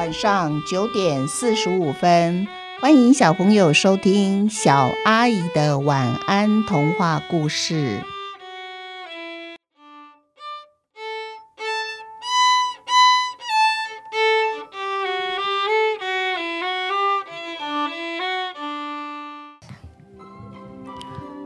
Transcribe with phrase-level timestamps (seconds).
[0.00, 2.48] 晚上九点四十五分，
[2.80, 8.00] 欢迎小朋友收听小阿姨的晚安童话故事。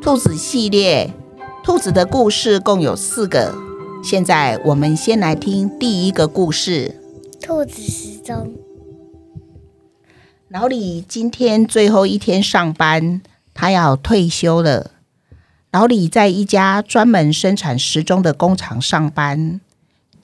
[0.00, 1.12] 兔子系列，
[1.62, 3.54] 兔子的故事共有四个。
[4.02, 6.94] 现在我们先来听第一个故事。
[7.42, 8.52] 兔子时钟。
[10.48, 13.22] 老李今天最后一天上班，
[13.54, 14.90] 他要退休了。
[15.72, 19.62] 老李在一家专门生产时钟的工厂上班。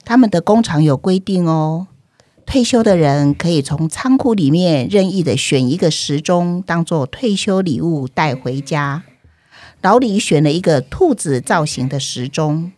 [0.03, 1.87] 他们的工厂有规定哦，
[2.45, 9.01] 退休的人可以从仓库里面任意的选一个时钟，当做退休礼物带回家。
[9.81, 12.71] 老李选了一个兔子造型的时钟。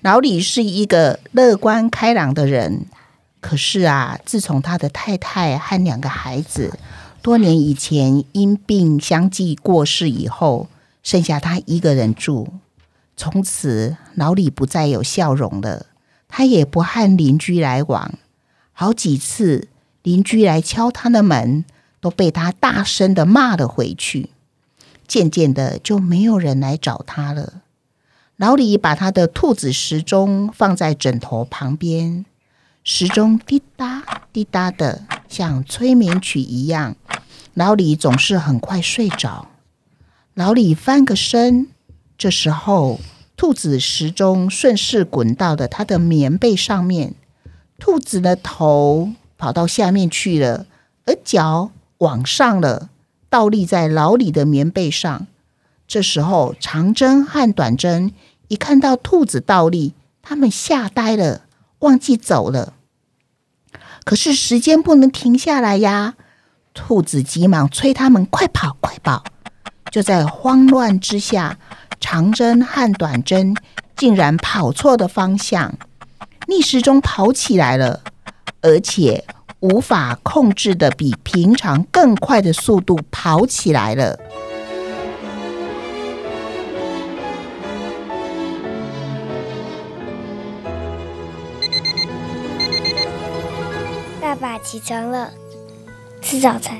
[0.00, 2.86] 老李是一个乐观开朗的人，
[3.40, 6.78] 可是啊，自从他的太太和两个孩子
[7.22, 10.68] 多年以前因病相继过世以后，
[11.02, 12.48] 剩下他一个人住。
[13.16, 15.86] 从此，老李不再有笑容了，
[16.28, 18.14] 他也不和邻居来往。
[18.72, 19.68] 好几次
[20.02, 21.64] 邻居来敲他的门，
[22.00, 24.30] 都被他大声的骂了回去。
[25.06, 27.62] 渐渐的，就没有人来找他了。
[28.36, 32.24] 老李把他的兔子时钟放在枕头旁边，
[32.82, 36.96] 时钟滴答滴答的，像催眠曲一样。
[37.52, 39.48] 老李总是很快睡着。
[40.34, 41.68] 老李翻个身，
[42.16, 43.00] 这时候
[43.36, 47.14] 兔子时钟顺势滚到了他的棉被上面，
[47.78, 50.66] 兔子的头跑到下面去了，
[51.04, 52.88] 而脚往上了。
[53.28, 55.26] 倒立在老李的棉被上。
[55.86, 58.12] 这时候，长针和短针
[58.48, 59.92] 一看到兔子倒立，
[60.22, 61.42] 他们吓呆了，
[61.80, 62.72] 忘记走了。
[64.04, 66.14] 可是时间不能停下来呀！
[66.72, 69.22] 兔子急忙催他们快跑，快跑！
[69.90, 71.58] 就在慌乱之下，
[71.98, 73.54] 长针和短针
[73.96, 75.74] 竟然跑错的方向，
[76.48, 78.02] 逆时钟跑起来了，
[78.62, 79.24] 而且。
[79.62, 84.18] 无法控制的比平常更快的速度跑起来了。
[94.62, 95.30] 起床了，
[96.20, 96.76] 吃早餐。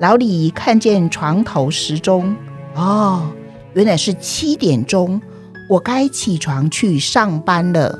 [0.00, 2.34] 老李看见床头时钟，
[2.74, 3.30] 哦，
[3.74, 5.20] 原来是七点钟，
[5.68, 7.98] 我该起床去上班了。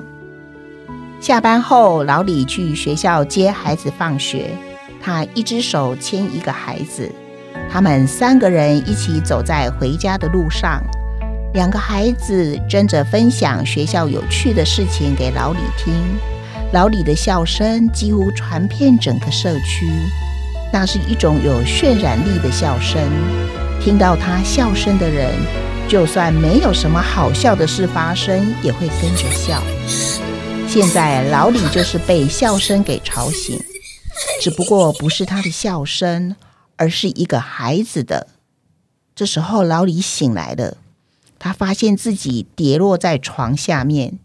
[1.21, 4.51] 下班后，老李去学校接孩子放学。
[5.01, 7.11] 他一只手牵一个孩子，
[7.71, 10.83] 他们三个人一起走在回家的路上。
[11.53, 15.95] 两个孩子争着分享学校有趣的事情给老李听。
[16.75, 19.89] 老李的笑声几乎传遍整个社区，
[20.73, 23.01] 那是一种有渲染力的笑声。
[23.81, 25.33] 听到他笑声的人，
[25.89, 29.63] 就算没有什么好笑的事发生，也会跟着笑。
[30.67, 33.57] 现在老李就是被笑声给吵醒，
[34.41, 36.35] 只不过不是他的笑声，
[36.75, 38.27] 而是一个孩子的。
[39.15, 40.79] 这时候老李醒来了，
[41.39, 44.19] 他发现自己跌落在床下面，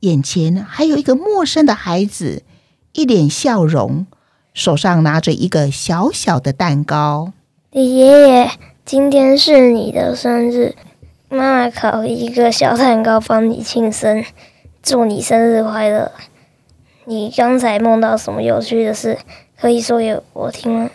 [0.00, 2.44] 眼前还有一个陌生的孩子，
[2.92, 4.06] 一脸笑容，
[4.54, 7.32] 手上拿着一个小小的蛋糕。
[7.72, 8.50] 李爷爷，
[8.84, 10.76] 今天是你的生日，
[11.28, 14.24] 妈妈烤一个小蛋糕帮你庆生。
[14.80, 16.12] 祝你生日快乐！
[17.04, 19.18] 你刚才梦到什么有趣的事？
[19.60, 20.90] 可以说给我听吗？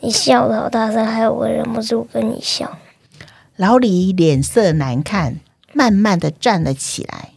[0.00, 2.76] 你笑得好大声，害我忍不住跟你笑。
[3.54, 5.38] 老李脸色难看，
[5.72, 7.30] 慢慢的站了起来。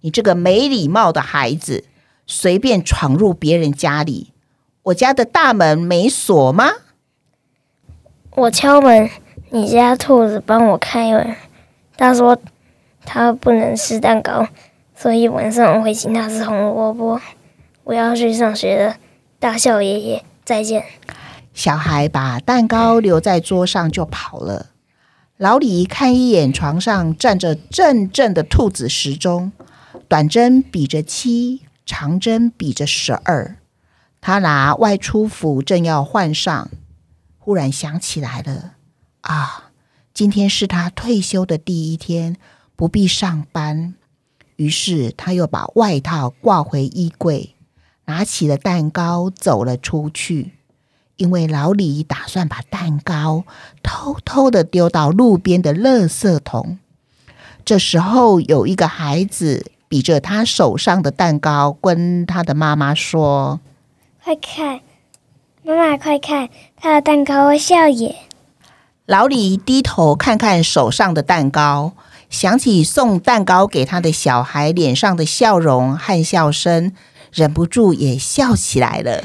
[0.00, 1.84] 嘿，你这个没礼貌的孩子，
[2.26, 4.32] 随便闯入别人家里，
[4.84, 6.70] 我家的大门没锁吗？
[8.32, 9.10] 我敲门，
[9.50, 11.36] 你家兔子帮我开门。
[11.96, 12.38] 他说。
[13.02, 14.46] 他不能吃蛋糕，
[14.94, 17.18] 所以晚上我会请他吃红萝卜。
[17.82, 18.96] 我要去上学了，
[19.40, 20.84] 大笑爷爷，再见。
[21.54, 24.66] 小孩把蛋糕留在桌上就跑了。
[25.38, 29.50] 老李看一眼床上站着正正的兔子时钟，
[30.08, 33.56] 短针比着七，长针比着十二。
[34.20, 36.70] 他拿外出服正要换上，
[37.38, 38.74] 忽然想起来了，
[39.22, 39.70] 啊，
[40.12, 42.36] 今天是他退休的第一天。
[42.76, 43.94] 不必上班，
[44.56, 47.54] 于是他又把外套挂回衣柜，
[48.06, 50.52] 拿起了蛋糕走了出去。
[51.16, 53.44] 因为老李打算把蛋糕
[53.82, 56.78] 偷偷的丢到路边的垃圾桶。
[57.66, 63.58] 这时候，有一个孩子比着他手上的蛋糕，跟他的妈妈说
[64.22, 64.82] ：“快看，
[65.64, 68.14] 妈妈，快看，他的蛋糕会笑耶！”
[69.04, 71.94] 老李低头看看手上的蛋糕，
[72.30, 76.94] 想起送蛋糕给他的小孩脸上的笑容和笑声，
[77.32, 79.24] 忍不住也笑起来了。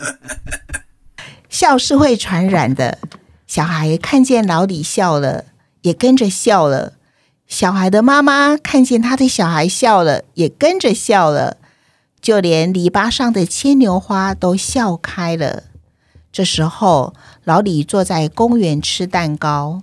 [1.48, 2.98] 笑是会传染的，
[3.46, 5.46] 小孩看见老李笑了，
[5.80, 6.92] 也跟着笑了。
[7.50, 11.56] 小孩的妈妈看见他的小孩笑了，也跟着笑了。
[12.20, 15.64] 就连篱笆上的牵牛花都笑开了。
[16.30, 17.12] 这时候，
[17.42, 19.82] 老李坐在公园吃蛋糕，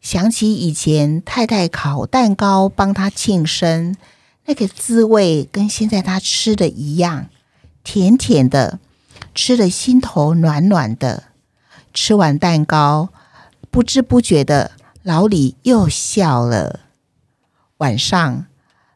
[0.00, 3.94] 想起以前太太烤蛋糕帮他庆生，
[4.46, 7.28] 那个滋味跟现在他吃的一样，
[7.84, 8.80] 甜甜的，
[9.36, 11.24] 吃的心头暖暖的。
[11.92, 13.10] 吃完蛋糕，
[13.70, 14.72] 不知不觉的，
[15.04, 16.80] 老李又笑了。
[17.78, 18.46] 晚上，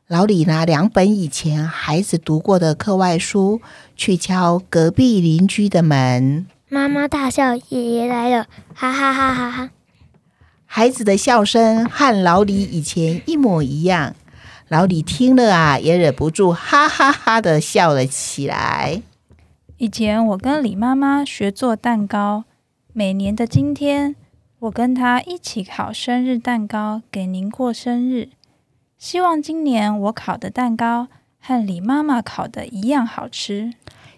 [0.07, 3.61] 老李拿两本以前孩子读过的课外书，
[3.97, 6.47] 去敲隔壁邻居的门。
[6.69, 9.71] 妈妈大笑，爷爷来了，哈哈哈哈哈！
[10.65, 14.15] 孩子的笑声和老李以前一模一样。
[14.69, 19.03] 老李听了啊，也忍不住哈哈哈的笑了起来。
[19.79, 22.45] 以前我跟李妈妈学做蛋糕，
[22.93, 24.15] 每年的今天，
[24.61, 28.29] 我跟她一起烤生日蛋糕给您过生日。
[28.99, 31.09] 希望今年我烤的蛋糕
[31.41, 33.73] 和李妈妈烤的一样好吃。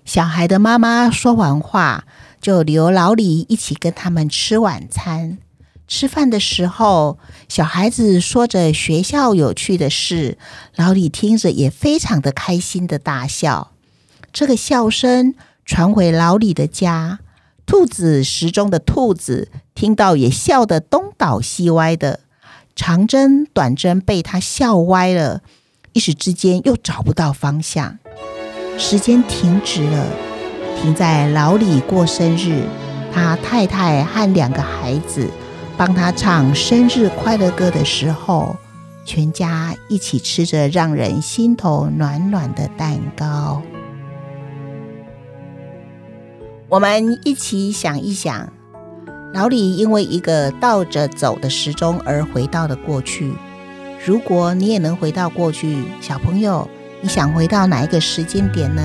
[0.04, 2.04] 小孩的妈妈说完话。
[2.40, 5.36] 就留老李一起跟他们吃晚餐。
[5.86, 7.18] 吃饭的时候，
[7.50, 10.38] 小孩子说着学校有趣的事，
[10.74, 13.72] 老李听着也非常的开心的大笑。
[14.32, 15.34] 这个笑声
[15.66, 17.18] 传回老李的家，
[17.66, 22.20] 兔子时钟的兔子听到也笑得东倒西歪的。
[22.82, 25.42] 长针、短针被他笑歪了，
[25.92, 27.98] 一时之间又找不到方向。
[28.78, 30.06] 时间停止了。
[30.80, 32.64] 停在老李过生日，
[33.12, 35.28] 他太太和两个孩子
[35.76, 38.56] 帮他唱生日快乐歌的时候，
[39.04, 43.60] 全家一起吃着让人心头暖暖的蛋糕。
[46.70, 48.50] 我们一起想一想，
[49.32, 53.32] 老李因为一个倒着走的时钟而回到了过去。
[54.04, 56.68] 如果你也能回到过去，小朋友，
[57.00, 58.82] 你想回到哪一个时间点呢？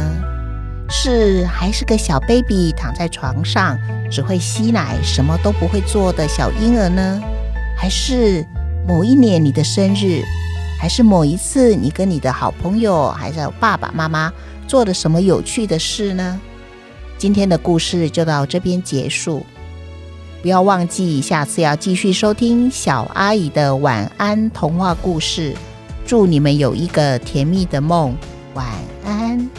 [0.87, 3.75] 是还是个小 baby 躺在床上
[4.11, 7.19] 只会吸奶什么都不会做的小婴儿呢？
[7.75, 8.45] 还是
[8.87, 10.21] 某一年你的生日？
[10.79, 14.31] 还是某一次你跟你的好朋友还是爸爸妈妈
[14.67, 16.39] 做了什么有趣的事呢？
[17.17, 19.43] 今天的故事就到这边结束，
[20.45, 25.55] 不要忘记下次要继续收听小阿姨的晚安童话故事。
[26.05, 28.15] 祝你们有一个甜蜜的梦，
[28.53, 28.63] 晚
[29.03, 29.49] 安。